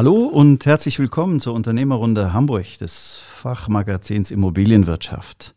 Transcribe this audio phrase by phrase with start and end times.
[0.00, 5.54] Hallo und herzlich willkommen zur Unternehmerrunde Hamburg des Fachmagazins Immobilienwirtschaft.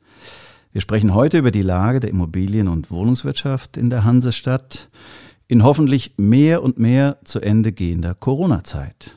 [0.73, 4.89] Wir sprechen heute über die Lage der Immobilien- und Wohnungswirtschaft in der Hansestadt
[5.47, 9.16] in hoffentlich mehr und mehr zu Ende gehender Corona-Zeit.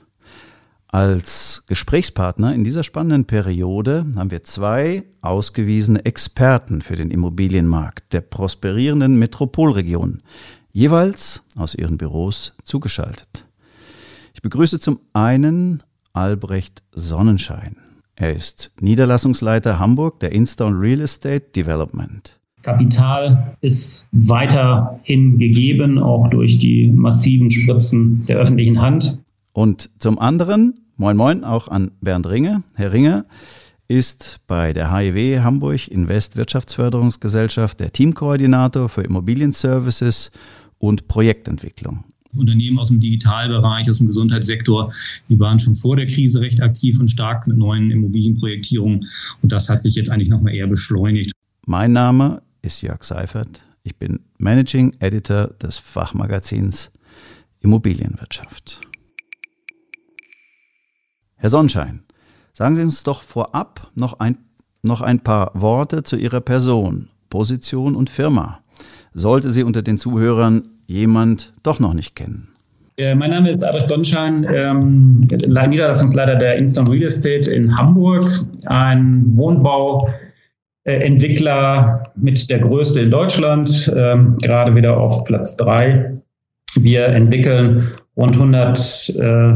[0.87, 8.21] Als Gesprächspartner in dieser spannenden Periode haben wir zwei ausgewiesene Experten für den Immobilienmarkt der
[8.21, 10.23] prosperierenden Metropolregion,
[10.71, 13.46] jeweils aus ihren Büros zugeschaltet.
[14.37, 17.79] Ich begrüße zum einen Albrecht Sonnenschein.
[18.17, 22.39] Er ist Niederlassungsleiter Hamburg der Instone Real Estate Development.
[22.61, 29.23] Kapital ist weiterhin gegeben, auch durch die massiven Spritzen der öffentlichen Hand.
[29.55, 32.63] Und zum anderen, moin moin, auch an Bernd Ringe.
[32.75, 33.25] Herr Ringe
[33.89, 40.31] ist bei der HIW Hamburg Invest Wirtschaftsförderungsgesellschaft der Teamkoordinator für Immobilienservices
[40.77, 42.05] und Projektentwicklung.
[42.39, 44.93] Unternehmen aus dem Digitalbereich, aus dem Gesundheitssektor,
[45.29, 49.07] die waren schon vor der Krise recht aktiv und stark mit neuen Immobilienprojektierungen.
[49.43, 51.33] Und das hat sich jetzt eigentlich nochmal eher beschleunigt.
[51.67, 53.63] Mein Name ist Jörg Seifert.
[53.83, 56.91] Ich bin Managing Editor des Fachmagazins
[57.61, 58.81] Immobilienwirtschaft.
[61.37, 62.03] Herr Sonnenschein,
[62.53, 64.39] sagen Sie uns doch vorab noch ein,
[64.83, 68.61] noch ein paar Worte zu Ihrer Person, Position und Firma.
[69.13, 72.49] Sollte sie unter den Zuhörern jemand doch noch nicht kennen?
[72.99, 78.25] Mein Name ist Albrecht Sonnenschein, ähm, Niederlassungsleiter der Instant Real Estate in Hamburg,
[78.65, 86.11] ein Wohnbauentwickler mit der größte in Deutschland, ähm, gerade wieder auf Platz drei.
[86.77, 89.53] Wir entwickeln rund 100 äh,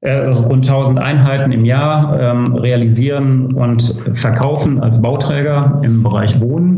[0.00, 6.75] äh, rund 1000 Einheiten im Jahr, ähm, realisieren und verkaufen als Bauträger im Bereich Wohnen.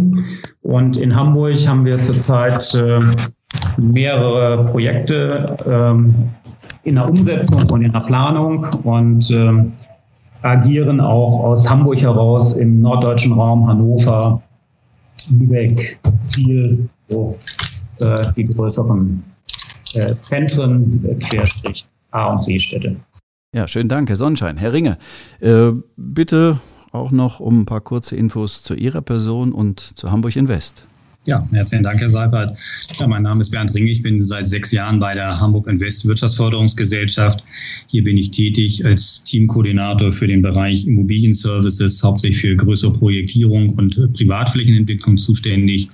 [0.63, 3.01] Und in Hamburg haben wir zurzeit äh,
[3.77, 6.15] mehrere Projekte ähm,
[6.85, 9.73] in der Umsetzung und in der Planung und ähm,
[10.43, 14.43] agieren auch aus Hamburg heraus im norddeutschen Raum, Hannover,
[15.31, 15.99] Lübeck,
[16.33, 17.37] Kiel, so
[17.99, 19.23] äh, die größeren
[19.95, 22.97] äh, Zentren, äh, Querstrich A- und B-Städte.
[23.55, 24.59] Ja, schönen Dank, Herr Sonnenschein.
[24.59, 24.99] Herr Ringe,
[25.97, 26.59] bitte
[26.93, 30.87] auch noch um ein paar kurze Infos zu Ihrer Person und zu Hamburg Invest.
[31.27, 32.59] Ja, herzlichen Dank, Herr Seifert.
[32.99, 33.91] Ja, mein Name ist Bernd Ringe.
[33.91, 37.45] Ich bin seit sechs Jahren bei der Hamburg Invest Wirtschaftsförderungsgesellschaft.
[37.89, 44.13] Hier bin ich tätig als Teamkoordinator für den Bereich Immobilienservices, hauptsächlich für größere Projektierung und
[44.15, 45.91] Privatflächenentwicklung zuständig.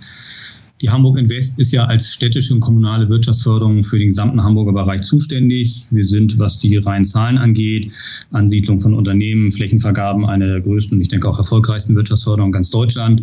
[0.81, 5.03] Die Hamburg Invest ist ja als städtische und kommunale Wirtschaftsförderung für den gesamten Hamburger Bereich
[5.03, 5.87] zuständig.
[5.93, 7.93] Wir sind, was die reinen Zahlen angeht,
[8.33, 13.23] Ansiedlung von Unternehmen, Flächenvergaben, eine der größten und ich denke auch erfolgreichsten Wirtschaftsförderungen ganz Deutschland.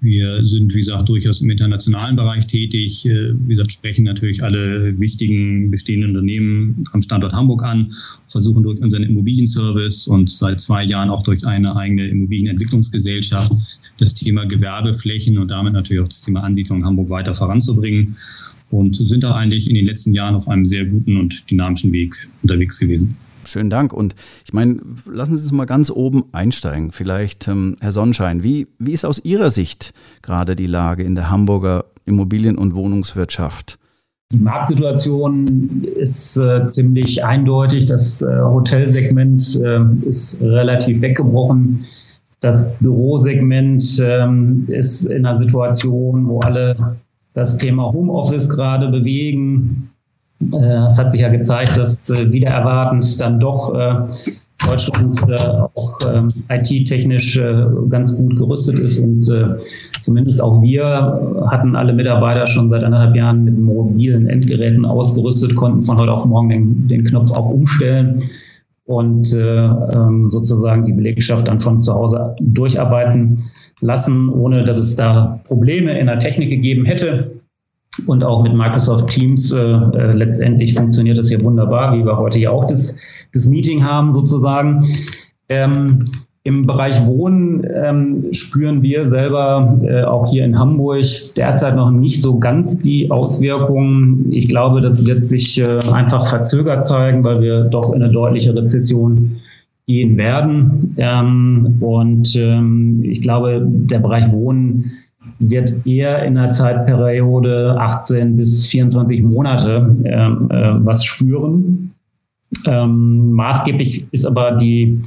[0.00, 3.06] Wir sind, wie gesagt, durchaus im internationalen Bereich tätig.
[3.06, 7.90] Äh, wie gesagt, sprechen natürlich alle wichtigen bestehenden Unternehmen am Standort Hamburg an,
[8.26, 13.50] versuchen durch unseren Immobilienservice und seit zwei Jahren auch durch eine eigene Immobilienentwicklungsgesellschaft
[13.98, 18.16] das Thema Gewerbeflächen und damit natürlich auch das Thema Ansiedlung Hamburg weiter voranzubringen
[18.70, 22.28] und sind da eigentlich in den letzten Jahren auf einem sehr guten und dynamischen Weg
[22.42, 23.16] unterwegs gewesen.
[23.44, 23.92] Schönen Dank.
[23.92, 26.92] Und ich meine, lassen Sie uns mal ganz oben einsteigen.
[26.92, 31.30] Vielleicht, ähm, Herr Sonnenschein, wie, wie ist aus Ihrer Sicht gerade die Lage in der
[31.30, 33.78] Hamburger Immobilien- und Wohnungswirtschaft?
[34.32, 37.86] Die Marktsituation ist äh, ziemlich eindeutig.
[37.86, 41.84] Das äh, Hotelsegment äh, ist relativ weggebrochen.
[42.40, 46.96] Das Bürosegment ähm, ist in einer Situation, wo alle
[47.36, 49.90] das Thema Homeoffice gerade bewegen.
[50.52, 53.94] Äh, es hat sich ja gezeigt, dass äh, wieder erwartend dann doch äh,
[54.66, 55.20] Deutschland
[55.74, 57.38] auch ähm, IT-technisch
[57.90, 59.30] ganz gut gerüstet ist und
[60.00, 65.82] zumindest auch wir hatten alle Mitarbeiter schon seit anderthalb Jahren mit mobilen Endgeräten ausgerüstet, konnten
[65.82, 68.22] von heute auf morgen den, den Knopf auch umstellen
[68.86, 73.42] und ähm, sozusagen die Belegschaft dann von zu Hause durcharbeiten
[73.80, 77.32] lassen, ohne dass es da Probleme in der Technik gegeben hätte.
[78.06, 82.38] Und auch mit Microsoft Teams äh, äh, letztendlich funktioniert das hier wunderbar, wie wir heute
[82.38, 82.96] ja auch das,
[83.32, 84.86] das Meeting haben sozusagen.
[85.48, 86.04] Ähm,
[86.46, 91.04] Im Bereich Wohnen ähm, spüren wir selber äh, auch hier in Hamburg
[91.36, 94.30] derzeit noch nicht so ganz die Auswirkungen.
[94.30, 98.56] Ich glaube, das wird sich äh, einfach verzögert zeigen, weil wir doch in eine deutliche
[98.56, 99.40] Rezession
[99.88, 100.94] gehen werden.
[100.98, 104.92] Ähm, und ähm, ich glaube, der Bereich Wohnen
[105.40, 111.90] wird eher in der Zeitperiode 18 bis 24 Monate ähm, äh, was spüren.
[112.68, 115.00] Ähm, maßgeblich ist aber die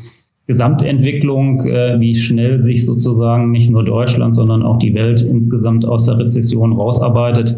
[0.49, 6.07] Gesamtentwicklung, äh, wie schnell sich sozusagen nicht nur Deutschland, sondern auch die Welt insgesamt aus
[6.07, 7.55] der Rezession rausarbeitet.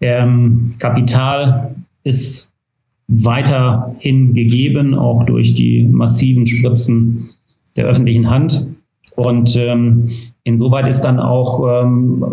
[0.00, 2.52] Ähm, Kapital ist
[3.06, 7.30] weiterhin gegeben, auch durch die massiven Spritzen
[7.76, 8.66] der öffentlichen Hand.
[9.14, 10.10] Und ähm,
[10.42, 12.24] insoweit ist dann auch ähm,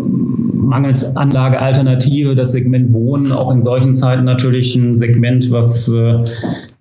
[0.52, 6.24] mangels Anlagealternative das Segment Wohnen auch in solchen Zeiten natürlich ein Segment, was äh,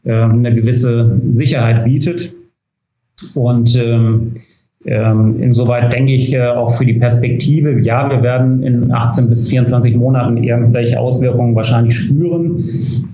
[0.05, 2.38] äh eine gewisse Sicherheit bietet.
[3.35, 4.35] Und ähm,
[4.85, 9.49] ähm, insoweit denke ich äh, auch für die Perspektive, ja, wir werden in 18 bis
[9.49, 12.63] 24 Monaten irgendwelche Auswirkungen wahrscheinlich spüren,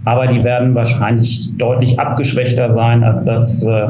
[0.06, 3.88] aber die werden wahrscheinlich deutlich abgeschwächter sein als das, äh,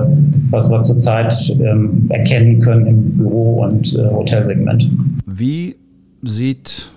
[0.52, 4.90] was wir zurzeit ähm, erkennen können im Büro- und äh, Hotelsegment.
[5.26, 5.76] Wie
[6.24, 6.90] sieht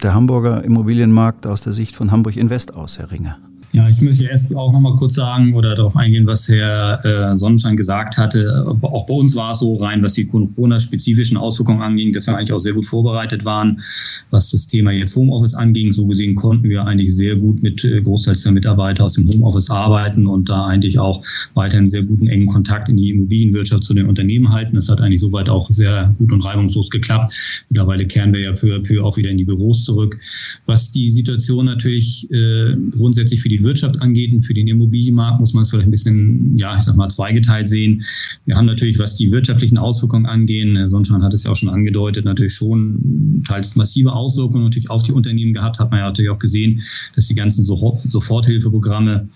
[0.00, 3.34] der Hamburger Immobilienmarkt aus der Sicht von Hamburg Invest aus, Herr Ringe?
[3.72, 7.36] Ja, ich möchte erst auch noch mal kurz sagen oder darauf eingehen, was Herr äh,
[7.36, 8.64] Sonnenschein gesagt hatte.
[8.80, 12.52] Auch bei uns war es so rein, was die Corona-spezifischen Auswirkungen anging, dass wir eigentlich
[12.52, 13.82] auch sehr gut vorbereitet waren.
[14.30, 18.00] Was das Thema jetzt Homeoffice anging, so gesehen konnten wir eigentlich sehr gut mit äh,
[18.00, 21.22] Großteils der Mitarbeiter aus dem Homeoffice arbeiten und da eigentlich auch
[21.54, 24.76] weiterhin sehr guten engen Kontakt in die Immobilienwirtschaft zu den Unternehmen halten.
[24.76, 27.34] Das hat eigentlich soweit auch sehr gut und reibungslos geklappt.
[27.68, 30.18] Mittlerweile kehren wir ja peu à peu auch wieder in die Büros zurück.
[30.64, 35.52] Was die Situation natürlich äh, grundsätzlich für die Wirtschaft angeht und für den Immobilienmarkt muss
[35.52, 38.02] man es vielleicht ein bisschen, ja, ich sag mal, zweigeteilt sehen.
[38.46, 41.68] Wir haben natürlich, was die wirtschaftlichen Auswirkungen angehen, Herr Sonnenschein hat es ja auch schon
[41.68, 46.30] angedeutet, natürlich schon teils massive Auswirkungen natürlich auf die Unternehmen gehabt, hat man ja natürlich
[46.30, 46.80] auch gesehen,
[47.14, 49.28] dass die ganzen Soforthilfeprogramme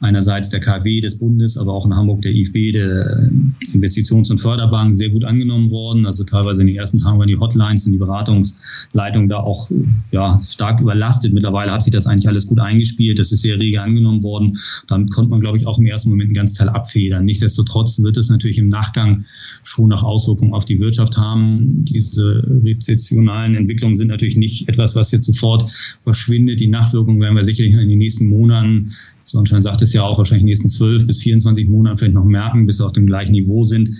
[0.00, 3.30] einerseits der KfW des Bundes, aber auch in Hamburg der IFB, der
[3.72, 6.06] Investitions- und Förderbank, sehr gut angenommen worden.
[6.06, 9.70] Also teilweise in den ersten Tagen waren die Hotlines und die Beratungsleitung da auch
[10.10, 11.32] ja, stark überlastet.
[11.32, 13.18] Mittlerweile hat sich das eigentlich alles gut eingespielt.
[13.18, 14.58] Das ist sehr rege angenommen worden.
[14.88, 17.24] Damit konnte man, glaube ich, auch im ersten Moment einen ganz Teil abfedern.
[17.24, 19.24] Nichtsdestotrotz wird es natürlich im Nachgang
[19.62, 21.84] schon noch Auswirkungen auf die Wirtschaft haben.
[21.84, 25.70] Diese rezessionalen Entwicklungen sind natürlich nicht etwas, was jetzt sofort
[26.04, 26.60] verschwindet.
[26.60, 28.92] Die Nachwirkungen werden wir sicherlich in den nächsten Monaten
[29.24, 32.24] Sonnenschein sagt es ja auch, wahrscheinlich in den nächsten 12 bis 24 Monaten vielleicht noch
[32.24, 33.90] merken, bis sie auf dem gleichen Niveau sind,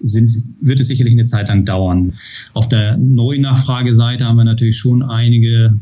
[0.00, 2.14] sind, wird es sicherlich eine Zeit lang dauern.
[2.54, 5.78] Auf der Neunachfrageseite haben wir natürlich schon einige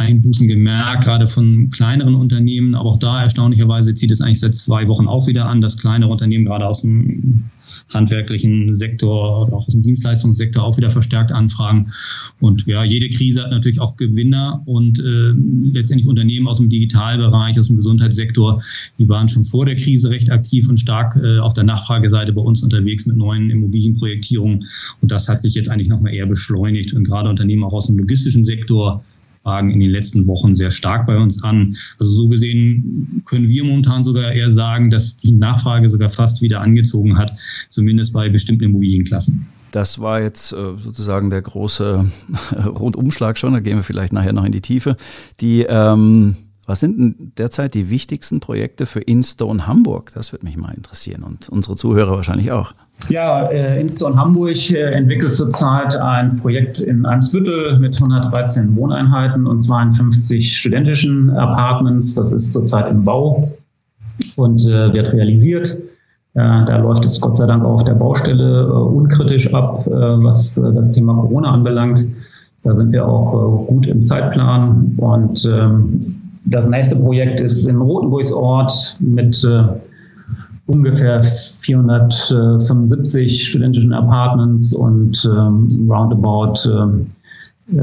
[0.00, 2.74] Einbußen gemerkt, gerade von kleineren Unternehmen.
[2.74, 6.10] Aber auch da erstaunlicherweise zieht es eigentlich seit zwei Wochen auch wieder an, dass kleinere
[6.10, 7.44] Unternehmen gerade aus dem
[7.92, 11.92] handwerklichen Sektor oder auch aus dem Dienstleistungssektor auch wieder verstärkt anfragen.
[12.40, 15.32] Und ja, jede Krise hat natürlich auch Gewinner und äh,
[15.72, 18.62] letztendlich Unternehmen aus dem Digitalbereich, aus dem Gesundheitssektor,
[18.98, 22.42] die waren schon vor der Krise recht aktiv und stark äh, auf der Nachfrageseite bei
[22.42, 24.64] uns unterwegs mit neuen Immobilienprojektierungen.
[25.00, 26.94] Und das hat sich jetzt eigentlich nochmal eher beschleunigt.
[26.94, 29.04] Und gerade Unternehmen auch aus dem logistischen Sektor
[29.50, 31.76] fragen in den letzten Wochen sehr stark bei uns an.
[31.98, 36.60] Also so gesehen können wir momentan sogar eher sagen, dass die Nachfrage sogar fast wieder
[36.60, 37.34] angezogen hat,
[37.68, 39.46] zumindest bei bestimmten Immobilienklassen.
[39.72, 42.04] Das war jetzt äh, sozusagen der große
[42.64, 44.96] Rundumschlag schon, da gehen wir vielleicht nachher noch in die Tiefe.
[45.40, 46.36] Die ähm
[46.70, 50.12] was sind denn derzeit die wichtigsten Projekte für Instone Hamburg?
[50.14, 52.74] Das würde mich mal interessieren und unsere Zuhörer wahrscheinlich auch.
[53.08, 59.58] Ja, äh, Instone Hamburg äh, entwickelt zurzeit ein Projekt in Eimsbüttel mit 113 Wohneinheiten und
[59.58, 62.14] 52 studentischen Apartments.
[62.14, 63.52] Das ist zurzeit im Bau
[64.36, 65.76] und äh, wird realisiert.
[66.32, 71.50] Da läuft es Gott sei Dank auf der Baustelle unkritisch ab, was das Thema Corona
[71.50, 72.06] anbelangt.
[72.62, 78.96] Da sind wir auch gut im Zeitplan und ähm, das nächste Projekt ist in Rotenburgsort
[79.00, 79.64] mit äh,
[80.66, 86.86] ungefähr 475 studentischen Apartments und ähm, roundabout äh,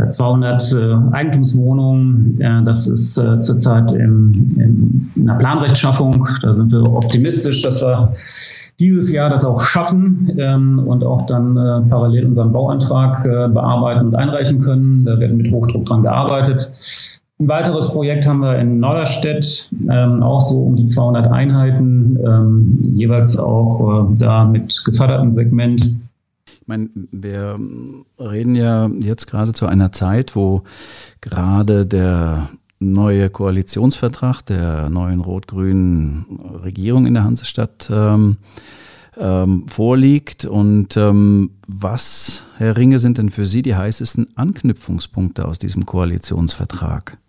[0.10, 2.38] 200 äh, Eigentumswohnungen.
[2.66, 6.28] das ist äh, zurzeit im, im, in der Planrechtschaffung.
[6.42, 8.14] Da sind wir optimistisch, dass wir
[8.80, 14.08] dieses Jahr das auch schaffen ähm, und auch dann äh, parallel unseren Bauantrag äh, bearbeiten
[14.08, 15.04] und einreichen können.
[15.04, 16.72] Da wird mit Hochdruck dran gearbeitet.
[17.40, 22.80] Ein weiteres Projekt haben wir in Norderstedt, ähm, auch so um die 200 Einheiten, ähm,
[22.96, 25.98] jeweils auch äh, da mit gefördertem Segment.
[26.46, 27.60] Ich meine, wir
[28.20, 30.64] reden ja jetzt gerade zu einer Zeit, wo
[31.22, 36.26] gerade der neue Koalitionsvertrag der neuen rot-grünen
[36.64, 38.38] Regierung in der Hansestadt ähm,
[39.16, 40.46] ähm, vorliegt.
[40.46, 47.20] Und ähm, was, Herr Ringe, sind denn für Sie die heißesten Anknüpfungspunkte aus diesem Koalitionsvertrag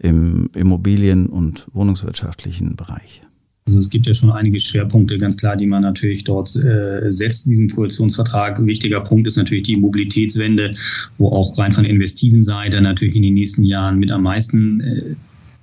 [0.00, 3.22] im Immobilien- und wohnungswirtschaftlichen Bereich?
[3.66, 7.46] Also es gibt ja schon einige Schwerpunkte, ganz klar, die man natürlich dort äh, setzt
[7.46, 8.58] in diesem Koalitionsvertrag.
[8.58, 10.72] Ein wichtiger Punkt ist natürlich die Mobilitätswende,
[11.18, 14.80] wo auch rein von der investiven Seite natürlich in den nächsten Jahren mit am meisten
[14.80, 15.14] äh,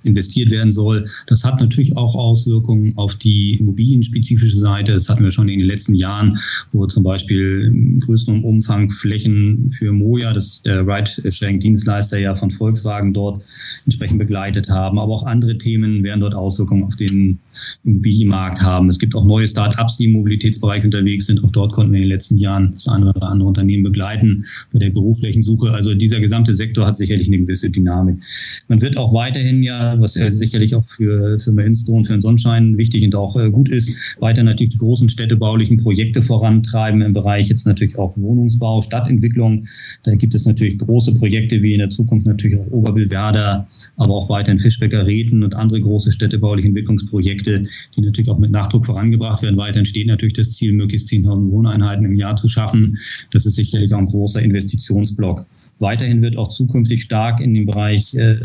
[0.04, 1.04] investiert werden soll.
[1.26, 4.92] Das hat natürlich auch Auswirkungen auf die immobilienspezifische Seite.
[4.92, 6.38] Das hatten wir schon in den letzten Jahren,
[6.72, 12.50] wo zum Beispiel im größten Umfang Flächen für Moja, das ist der Ride-Sharing-Dienstleister ja von
[12.50, 13.42] Volkswagen dort
[13.86, 14.98] entsprechend begleitet haben.
[14.98, 17.38] Aber auch andere Themen werden dort Auswirkungen auf den
[17.84, 18.88] Immobilienmarkt haben.
[18.88, 21.42] Es gibt auch neue Start-ups, die im Mobilitätsbereich unterwegs sind.
[21.44, 24.78] Auch dort konnten wir in den letzten Jahren das eine oder andere Unternehmen begleiten bei
[24.78, 25.72] der Berufsflächensuche.
[25.72, 28.22] Also dieser gesamte Sektor hat sicherlich eine gewisse Dynamik.
[28.68, 32.20] Man wird auch weiterhin ja was ja sicherlich auch für Firma Insto und für den
[32.20, 37.12] Sonnenschein wichtig und auch äh, gut ist, weiter natürlich die großen städtebaulichen Projekte vorantreiben im
[37.12, 39.66] Bereich jetzt natürlich auch Wohnungsbau, Stadtentwicklung.
[40.02, 43.66] Da gibt es natürlich große Projekte wie in der Zukunft natürlich auch Oberbillwerder,
[43.96, 47.62] aber auch weiterhin Fischbecker Reten und andere große städtebauliche Entwicklungsprojekte,
[47.96, 49.56] die natürlich auch mit Nachdruck vorangebracht werden.
[49.56, 52.98] Weiterhin steht natürlich das Ziel, möglichst 10.000 Wohneinheiten im Jahr zu schaffen.
[53.30, 55.46] Das ist sicherlich auch ein großer Investitionsblock.
[55.78, 58.36] Weiterhin wird auch zukünftig stark in den Bereich äh,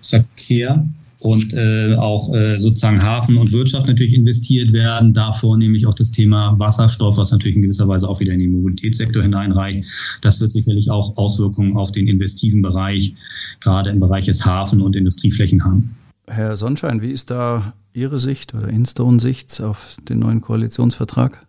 [0.00, 0.86] Verkehr
[1.20, 5.12] und äh, auch äh, sozusagen Hafen und Wirtschaft natürlich investiert werden.
[5.12, 8.52] Davor nämlich auch das Thema Wasserstoff, was natürlich in gewisser Weise auch wieder in den
[8.52, 9.84] Mobilitätssektor hineinreicht.
[10.22, 13.14] Das wird sicherlich auch Auswirkungen auf den investiven Bereich,
[13.60, 15.94] gerade im Bereich des Hafen- und Industrieflächen haben.
[16.26, 21.44] Herr Sonnenschein, wie ist da Ihre Sicht oder Instone-Sicht auf den neuen Koalitionsvertrag?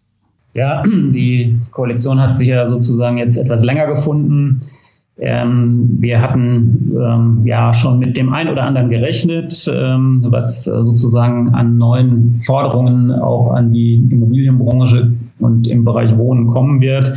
[0.53, 4.61] Ja, die Koalition hat sich ja sozusagen jetzt etwas länger gefunden.
[5.17, 11.49] Ähm, wir hatten ähm, ja schon mit dem einen oder anderen gerechnet, ähm, was sozusagen
[11.49, 17.13] an neuen Forderungen auch an die Immobilienbranche und im Bereich Wohnen kommen wird.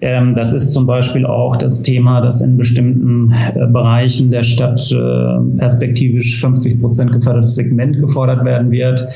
[0.00, 4.80] Ähm, das ist zum Beispiel auch das Thema, dass in bestimmten äh, Bereichen der Stadt
[4.92, 9.06] äh, perspektivisch 50 Prozent gefördertes Segment gefordert werden wird.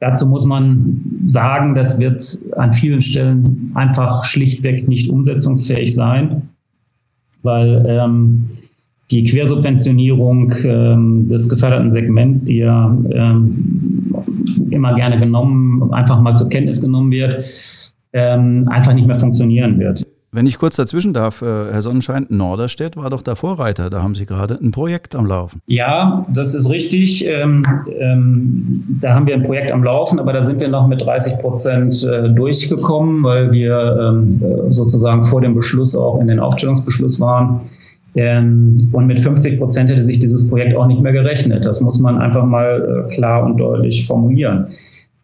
[0.00, 2.22] Dazu muss man sagen, das wird
[2.56, 6.48] an vielen Stellen einfach schlichtweg nicht umsetzungsfähig sein
[7.42, 8.48] weil ähm,
[9.10, 14.12] die Quersubventionierung ähm, des geförderten Segments, die ja ähm,
[14.70, 17.44] immer gerne genommen, einfach mal zur Kenntnis genommen wird,
[18.12, 20.07] ähm, einfach nicht mehr funktionieren wird.
[20.30, 23.88] Wenn ich kurz dazwischen darf, äh, Herr Sonnenschein, Norderstedt war doch der Vorreiter.
[23.88, 25.62] Da haben Sie gerade ein Projekt am Laufen.
[25.66, 27.26] Ja, das ist richtig.
[27.26, 27.64] Ähm,
[27.98, 31.38] ähm, da haben wir ein Projekt am Laufen, aber da sind wir noch mit 30
[31.38, 37.18] Prozent äh, durchgekommen, weil wir ähm, äh, sozusagen vor dem Beschluss auch in den Aufstellungsbeschluss
[37.20, 37.62] waren.
[38.14, 41.64] Ähm, und mit 50 Prozent hätte sich dieses Projekt auch nicht mehr gerechnet.
[41.64, 44.66] Das muss man einfach mal äh, klar und deutlich formulieren.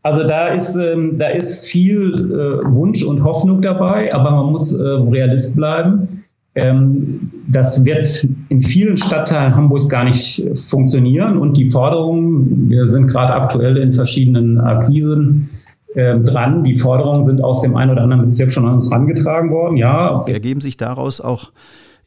[0.04, 4.75] Also da ist, ähm, da ist viel äh, Wunsch und Hoffnung dabei, aber man muss
[4.75, 6.25] äh, Realist bleiben.
[6.54, 13.06] Ähm, das wird in vielen Stadtteilen Hamburgs gar nicht funktionieren und die Forderungen, wir sind
[13.06, 15.49] gerade aktuell in verschiedenen Akquisen
[15.94, 19.50] äh, dran, die Forderungen sind aus dem einen oder anderen Bezirk schon an uns herangetragen
[19.50, 20.23] worden, ja.
[20.26, 21.50] Ergeben sich daraus auch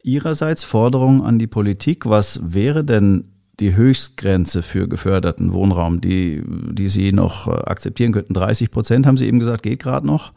[0.04, 3.24] Ihrerseits Forderungen an die Politik, was wäre denn
[3.60, 8.34] die Höchstgrenze für geförderten Wohnraum, die, die Sie noch äh, akzeptieren könnten.
[8.34, 10.32] 30 Prozent haben Sie eben gesagt, geht gerade noch?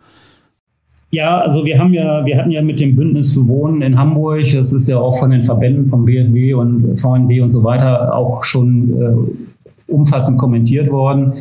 [1.12, 4.46] Ja, also wir haben ja, wir hatten ja mit dem Bündnis für Wohnen in Hamburg,
[4.54, 8.46] das ist ja auch von den Verbänden vom BFW und VNB und so weiter auch
[8.46, 11.34] schon äh, umfassend kommentiert worden.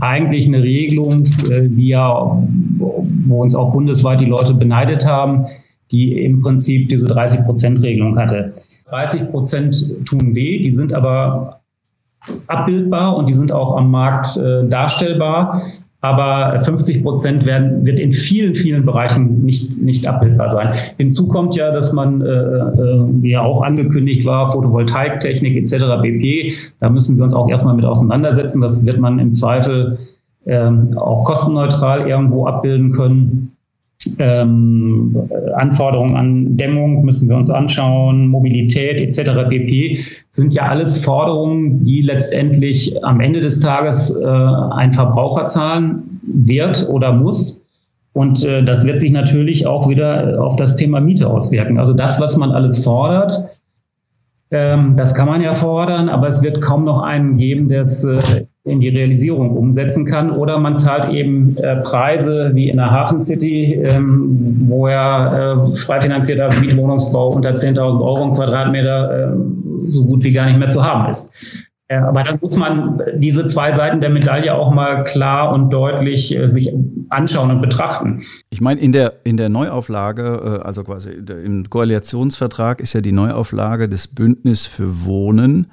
[0.00, 2.42] Eigentlich eine Regelung, äh, die ja,
[2.78, 5.46] wo uns auch bundesweit die Leute beneidet haben,
[5.90, 8.54] die im Prinzip diese 30-Prozent-Regelung hatte.
[8.90, 11.60] 30 Prozent tun weh, die sind aber
[12.46, 15.62] abbildbar und die sind auch am Markt äh, darstellbar.
[16.00, 20.72] Aber 50 Prozent werden, wird in vielen, vielen Bereichen nicht, nicht abbildbar sein.
[20.96, 26.00] Hinzu kommt ja, dass man, äh, äh, wie ja auch angekündigt war, Photovoltaiktechnik etc.
[26.00, 26.54] pp.
[26.78, 28.60] Da müssen wir uns auch erstmal mit auseinandersetzen.
[28.60, 29.98] Das wird man im Zweifel
[30.46, 33.57] ähm, auch kostenneutral irgendwo abbilden können
[34.18, 39.48] ähm, Anforderungen an Dämmung müssen wir uns anschauen, Mobilität etc.
[39.48, 40.04] pp.
[40.30, 46.88] sind ja alles Forderungen, die letztendlich am Ende des Tages äh, ein Verbraucher zahlen wird
[46.88, 47.62] oder muss.
[48.12, 51.78] Und äh, das wird sich natürlich auch wieder auf das Thema Miete auswirken.
[51.78, 53.32] Also das, was man alles fordert,
[54.50, 58.04] ähm, das kann man ja fordern, aber es wird kaum noch einen geben, der es
[58.04, 60.30] äh, in die Realisierung umsetzen kann.
[60.30, 65.74] Oder man zahlt eben äh, Preise wie in der Hafen City, ähm, wo ja äh,
[65.74, 69.36] frei finanzierter Mietwohnungsbau unter 10.000 Euro im Quadratmeter äh,
[69.80, 71.32] so gut wie gar nicht mehr zu haben ist.
[71.88, 76.48] aber dann muss man diese zwei Seiten der Medaille auch mal klar und deutlich äh,
[76.48, 76.72] sich
[77.10, 78.22] anschauen und betrachten.
[78.50, 83.12] Ich meine, in der, in der Neuauflage, äh, also quasi im Koalitionsvertrag ist ja die
[83.12, 85.68] Neuauflage des Bündnis für Wohnen,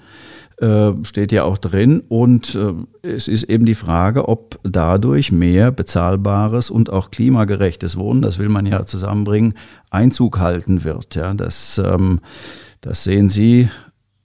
[0.57, 2.03] äh, steht ja auch drin.
[2.07, 2.57] Und
[3.01, 8.49] es ist eben die Frage, ob dadurch mehr bezahlbares und auch klimagerechtes Wohnen, das will
[8.49, 9.53] man ja zusammenbringen,
[9.89, 11.15] Einzug halten wird.
[11.15, 12.19] Ja, das, ähm,
[12.81, 13.69] das sehen Sie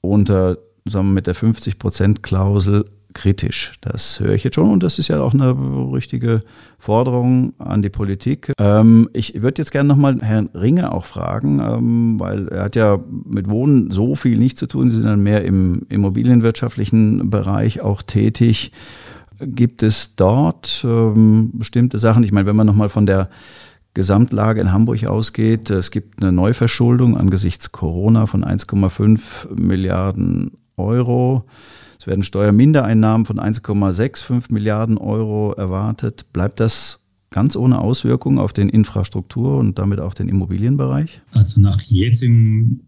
[0.01, 2.85] unter sagen wir, mit der 50-Prozent-Klausel
[3.15, 3.75] kritisch.
[3.81, 5.51] Das höre ich jetzt schon und das ist ja auch eine
[5.93, 6.41] richtige
[6.79, 8.53] Forderung an die Politik.
[8.59, 12.99] Ähm, ich würde jetzt gerne nochmal Herrn Ringe auch fragen, ähm, weil er hat ja
[13.25, 14.89] mit Wohnen so viel nicht zu tun.
[14.89, 18.73] Sie sind dann mehr im immobilienwirtschaftlichen Bereich auch tätig.
[19.39, 22.23] Gibt es dort ähm, bestimmte Sachen?
[22.23, 23.31] Ich meine, wenn man nochmal von der
[23.95, 31.45] Gesamtlage in Hamburg ausgeht, es gibt eine Neuverschuldung angesichts Corona von 1,5 Milliarden Euro.
[32.01, 36.33] Es werden Steuermindereinnahmen von 1,65 Milliarden Euro erwartet.
[36.33, 41.21] Bleibt das ganz ohne Auswirkungen auf den Infrastruktur- und damit auch den Immobilienbereich?
[41.33, 42.81] Also nach jetzigem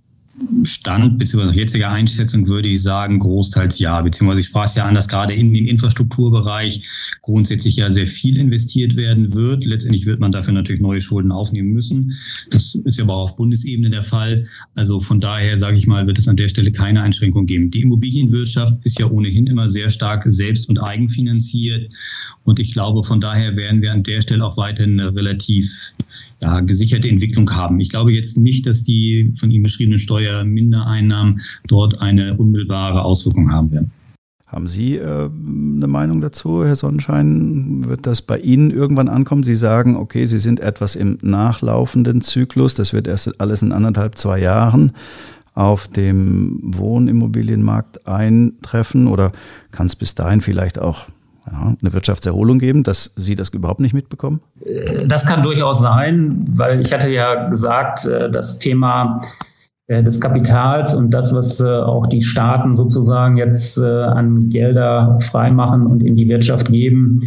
[0.65, 1.55] Stand bzw.
[1.55, 4.01] jetziger Einschätzung würde ich sagen, großteils ja.
[4.01, 6.83] Beziehungsweise ich sprach es ja an, dass gerade in den Infrastrukturbereich
[7.21, 9.65] grundsätzlich ja sehr viel investiert werden wird.
[9.65, 12.15] Letztendlich wird man dafür natürlich neue Schulden aufnehmen müssen.
[12.51, 14.47] Das ist ja aber auch auf Bundesebene der Fall.
[14.75, 17.71] Also von daher, sage ich mal, wird es an der Stelle keine Einschränkung geben.
[17.71, 21.93] Die Immobilienwirtschaft ist ja ohnehin immer sehr stark selbst- und eigenfinanziert.
[22.45, 25.93] Und ich glaube, von daher werden wir an der Stelle auch weiterhin relativ
[26.43, 27.81] ja, gesicherte Entwicklung haben.
[27.81, 33.71] Ich glaube jetzt nicht, dass die von Ihnen beschriebenen Steuermindereinnahmen dort eine unmittelbare Auswirkung haben
[33.71, 33.91] werden.
[34.47, 37.85] Haben Sie äh, eine Meinung dazu, Herr Sonnenschein?
[37.87, 39.45] Wird das bei Ihnen irgendwann ankommen?
[39.45, 42.75] Sie sagen, okay, Sie sind etwas im nachlaufenden Zyklus.
[42.75, 44.93] Das wird erst alles in anderthalb, zwei Jahren
[45.55, 49.33] auf dem Wohnimmobilienmarkt eintreffen oder
[49.71, 51.09] kann es bis dahin vielleicht auch
[51.51, 54.41] ja, eine Wirtschaftserholung geben, dass Sie das überhaupt nicht mitbekommen?
[54.65, 59.23] Äh, das kann durchaus sein, weil ich hatte ja gesagt, äh, das Thema
[59.89, 66.03] äh, des Kapitals und das, was auch die Staaten sozusagen jetzt an Gelder freimachen und
[66.03, 67.21] in die Wirtschaft geben,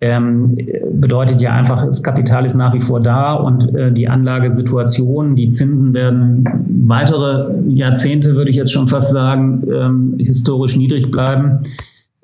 [0.00, 0.56] ähm,
[0.92, 5.92] bedeutet ja einfach, das Kapital ist nach wie vor da und die Anlagesituation, die Zinsen
[5.92, 6.44] werden
[6.86, 11.62] weitere Jahrzehnte, würde ich jetzt schon fast sagen, ähm, historisch niedrig bleiben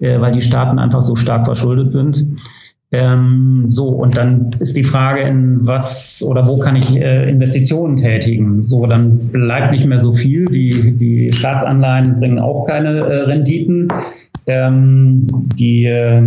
[0.00, 2.26] äh, weil die Staaten einfach so stark verschuldet sind.
[2.94, 7.96] Ähm, so, und dann ist die Frage, in was oder wo kann ich äh, Investitionen
[7.96, 8.64] tätigen?
[8.64, 10.44] So, dann bleibt nicht mehr so viel.
[10.44, 13.88] Die, die Staatsanleihen bringen auch keine äh, Renditen.
[14.46, 15.22] Ähm,
[15.59, 16.22] die äh,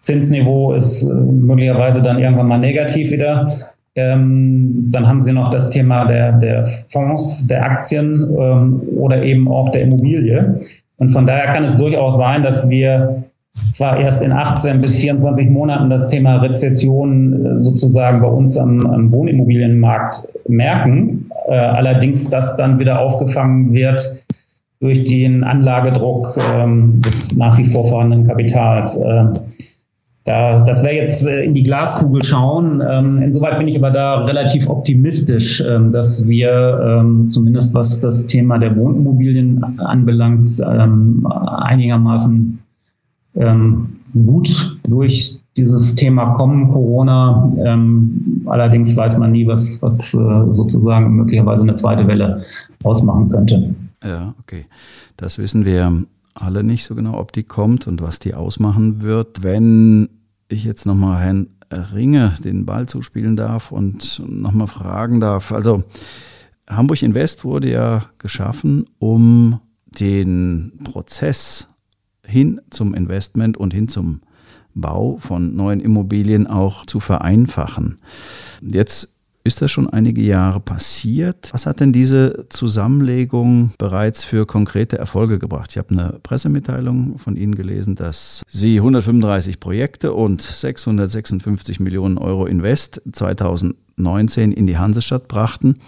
[0.00, 3.56] Zinsniveau ist äh, möglicherweise dann irgendwann mal negativ wieder.
[3.94, 9.48] Ähm, dann haben Sie noch das Thema der, der Fonds, der Aktien ähm, oder eben
[9.48, 10.60] auch der Immobilie.
[10.98, 13.24] Und von daher kann es durchaus sein, dass wir
[13.72, 18.86] zwar erst in 18 bis 24 Monaten das Thema Rezession äh, sozusagen bei uns am,
[18.86, 24.24] am Wohnimmobilienmarkt merken, äh, allerdings das dann wieder aufgefangen wird
[24.80, 28.96] durch den Anlagedruck ähm, des nach wie vor vorhandenen Kapitals.
[28.96, 29.24] Äh,
[30.28, 32.82] da, das wäre jetzt äh, in die Glaskugel schauen.
[32.86, 38.26] Ähm, insoweit bin ich aber da relativ optimistisch, ähm, dass wir ähm, zumindest was das
[38.26, 42.58] Thema der Wohnimmobilien anbelangt, einigermaßen
[44.14, 47.52] gut durch dieses Thema kommen, Corona.
[48.46, 50.18] Allerdings weiß man nie, was, was äh,
[50.52, 52.42] sozusagen möglicherweise eine zweite Welle
[52.82, 53.74] ausmachen könnte.
[54.02, 54.66] Ja, okay.
[55.16, 59.42] Das wissen wir alle nicht so genau, ob die kommt und was die ausmachen wird.
[59.42, 60.08] Wenn
[60.48, 65.52] ich jetzt nochmal Herrn Ringe den Ball zuspielen darf und nochmal fragen darf.
[65.52, 65.84] Also
[66.68, 71.68] Hamburg Invest wurde ja geschaffen, um den Prozess
[72.24, 74.20] hin zum Investment und hin zum
[74.74, 77.96] Bau von neuen Immobilien auch zu vereinfachen.
[78.62, 79.17] Jetzt
[79.48, 81.50] ist das schon einige Jahre passiert?
[81.52, 85.70] Was hat denn diese Zusammenlegung bereits für konkrete Erfolge gebracht?
[85.72, 92.46] Ich habe eine Pressemitteilung von Ihnen gelesen, dass Sie 135 Projekte und 656 Millionen Euro
[92.46, 95.78] Invest 2019 in die Hansestadt brachten.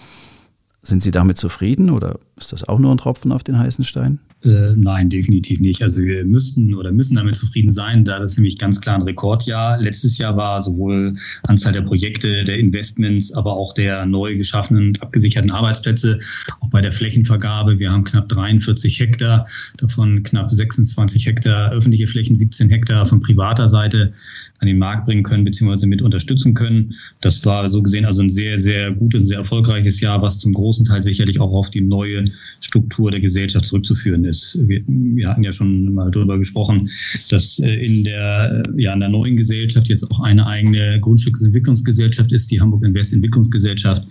[0.83, 4.19] Sind Sie damit zufrieden oder ist das auch nur ein Tropfen auf den heißen Stein?
[4.43, 5.83] Äh, nein, definitiv nicht.
[5.83, 9.79] Also wir müssten oder müssen damit zufrieden sein, da das nämlich ganz klar ein Rekordjahr
[9.79, 15.51] letztes Jahr war, sowohl Anzahl der Projekte, der Investments, aber auch der neu geschaffenen abgesicherten
[15.51, 16.17] Arbeitsplätze,
[16.61, 17.79] auch bei der Flächenvergabe.
[17.79, 23.69] Wir haben knapp 43 Hektar, davon knapp 26 Hektar öffentliche Flächen, 17 Hektar von privater
[23.69, 24.13] Seite
[24.61, 26.95] an den Markt bringen können, beziehungsweise mit unterstützen können.
[27.21, 30.55] Das war so gesehen also ein sehr, sehr gutes und sehr erfolgreiches Jahr, was zum
[30.55, 32.25] großen Teil sicherlich auch auf die neue
[32.61, 34.59] Struktur der Gesellschaft zurückzuführen ist.
[34.67, 36.91] Wir, wir hatten ja schon mal darüber gesprochen,
[37.29, 42.51] dass äh, in der, ja, in der neuen Gesellschaft jetzt auch eine eigene Grundstücksentwicklungsgesellschaft ist,
[42.51, 44.05] die Hamburg Invest Entwicklungsgesellschaft,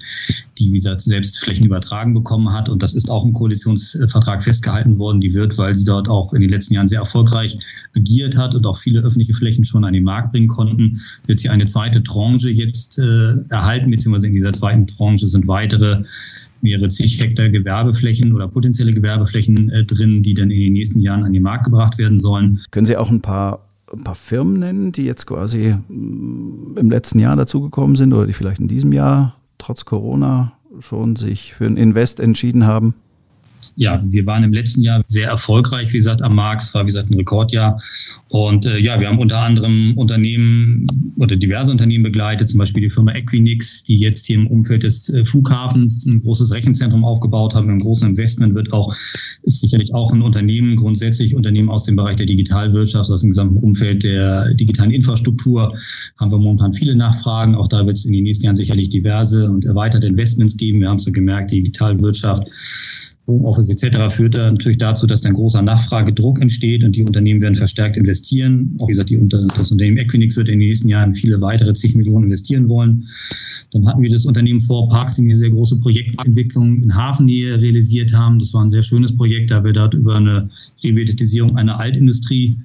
[0.58, 2.70] die, wie gesagt, selbst Flächen übertragen bekommen hat.
[2.70, 5.22] Und das ist auch im Koalitionsvertrag festgehalten worden.
[5.22, 7.58] Die wird, weil sie dort auch in den letzten Jahren sehr erfolgreich
[7.96, 11.50] agiert hat und auch viele öffentliche Flächen schon an den Markt bringen konnten, wird sie
[11.50, 16.04] eine zweite Tranche jetzt äh, erhalten, beziehungsweise in dieser zweiten Tranche sind weitere
[16.62, 21.24] mehrere zig Hektar Gewerbeflächen oder potenzielle Gewerbeflächen äh, drin, die dann in den nächsten Jahren
[21.24, 22.60] an den Markt gebracht werden sollen.
[22.72, 27.20] Können Sie auch ein paar, ein paar Firmen nennen, die jetzt quasi mm, im letzten
[27.20, 31.78] Jahr dazugekommen sind oder die vielleicht in diesem Jahr trotz Corona schon sich für ein
[31.78, 32.94] Invest entschieden haben?
[33.80, 36.38] Ja, wir waren im letzten Jahr sehr erfolgreich, wie gesagt, am.
[36.58, 37.82] Es war, wie gesagt, ein Rekordjahr.
[38.28, 42.90] Und äh, ja, wir haben unter anderem Unternehmen oder diverse Unternehmen begleitet, zum Beispiel die
[42.90, 47.70] Firma Equinix, die jetzt hier im Umfeld des äh, Flughafens ein großes Rechenzentrum aufgebaut haben.
[47.70, 48.94] Im großen Investment wird auch,
[49.44, 53.64] ist sicherlich auch ein Unternehmen, grundsätzlich Unternehmen aus dem Bereich der Digitalwirtschaft, aus dem gesamten
[53.64, 55.74] Umfeld der digitalen Infrastruktur,
[56.18, 57.56] haben wir momentan viele Nachfragen.
[57.56, 60.82] Auch da wird es in den nächsten Jahren sicherlich diverse und erweiterte Investments geben.
[60.82, 62.44] Wir haben es ja gemerkt, die Digitalwirtschaft
[63.30, 64.14] Homeoffice etc.
[64.14, 68.76] führt da natürlich dazu, dass dann großer Nachfragedruck entsteht und die Unternehmen werden verstärkt investieren.
[68.80, 71.96] Auch wie gesagt, die, das Unternehmen Equinix wird in den nächsten Jahren viele weitere zig
[71.96, 73.06] Millionen investieren wollen.
[73.72, 78.14] Dann hatten wir das Unternehmen Four Parks, die eine sehr große Projektentwicklung in Hafennähe realisiert
[78.14, 78.40] haben.
[78.40, 80.50] Das war ein sehr schönes Projekt, da wir dort über eine
[80.84, 82.58] Revitalisierung einer Altindustrie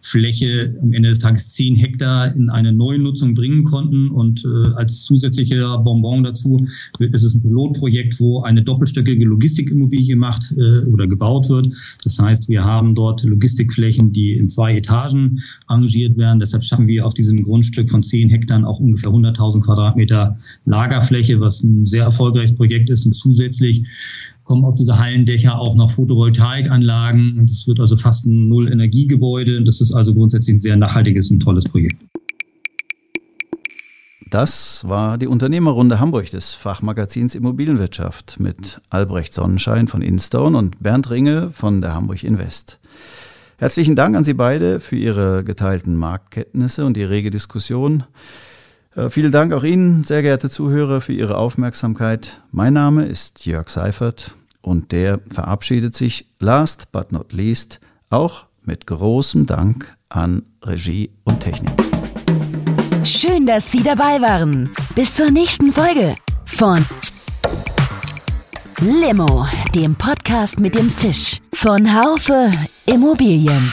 [0.00, 4.10] Fläche am Ende des Tages zehn Hektar in eine neue Nutzung bringen konnten.
[4.10, 6.66] Und äh, als zusätzlicher Bonbon dazu
[6.98, 11.72] ist es ein Pilotprojekt, wo eine doppelstöckige Logistikimmobilie gemacht äh, oder gebaut wird.
[12.04, 16.40] Das heißt, wir haben dort Logistikflächen, die in zwei Etagen arrangiert werden.
[16.40, 21.62] Deshalb schaffen wir auf diesem Grundstück von zehn Hektar auch ungefähr 100.000 Quadratmeter Lagerfläche, was
[21.62, 23.06] ein sehr erfolgreiches Projekt ist.
[23.06, 23.84] Und zusätzlich
[24.44, 27.38] kommen auf diese Hallendächer auch noch Photovoltaikanlagen.
[27.38, 29.62] Und es wird also fast ein Null-Energiegebäude.
[29.62, 32.04] Das ist also grundsätzlich ein sehr nachhaltiges und tolles Projekt.
[34.30, 41.10] Das war die Unternehmerrunde Hamburg des Fachmagazins Immobilienwirtschaft mit Albrecht Sonnenschein von Instone und Bernd
[41.10, 42.78] Ringe von der Hamburg Invest.
[43.58, 48.04] Herzlichen Dank an Sie beide für Ihre geteilten Marktkenntnisse und die rege Diskussion.
[48.94, 52.40] Äh, vielen Dank auch Ihnen, sehr geehrte Zuhörer, für Ihre Aufmerksamkeit.
[52.50, 58.86] Mein Name ist Jörg Seifert und der verabschiedet sich last but not least auch mit
[58.86, 61.72] großem Dank an Regie und Technik.
[63.04, 64.70] Schön, dass Sie dabei waren.
[64.94, 66.84] Bis zur nächsten Folge von
[68.80, 72.50] Limo, dem Podcast mit dem Zisch von Haufe
[72.86, 73.72] Immobilien.